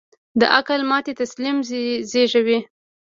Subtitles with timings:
[0.39, 1.57] د عقل ماتې تسلیم
[2.11, 2.59] زېږوي.